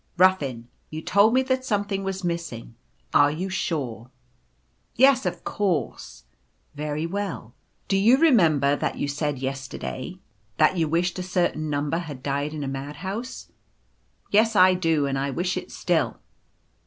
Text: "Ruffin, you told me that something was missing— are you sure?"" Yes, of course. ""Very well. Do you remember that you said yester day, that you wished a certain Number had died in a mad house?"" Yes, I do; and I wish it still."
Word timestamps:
"Ruffin, 0.27 0.67
you 0.89 1.03
told 1.03 1.35
me 1.35 1.43
that 1.43 1.63
something 1.63 2.03
was 2.03 2.23
missing— 2.23 2.73
are 3.13 3.29
you 3.29 3.51
sure?"" 3.51 4.09
Yes, 4.95 5.27
of 5.27 5.43
course. 5.43 6.23
""Very 6.73 7.05
well. 7.05 7.53
Do 7.87 7.95
you 7.95 8.17
remember 8.17 8.75
that 8.75 8.97
you 8.97 9.07
said 9.07 9.37
yester 9.37 9.77
day, 9.77 10.17
that 10.57 10.75
you 10.75 10.87
wished 10.87 11.19
a 11.19 11.21
certain 11.21 11.69
Number 11.69 11.99
had 11.99 12.23
died 12.23 12.51
in 12.51 12.63
a 12.63 12.67
mad 12.67 12.95
house?"" 13.05 13.49
Yes, 14.31 14.55
I 14.55 14.73
do; 14.73 15.05
and 15.05 15.19
I 15.19 15.29
wish 15.29 15.55
it 15.55 15.71
still." 15.71 16.17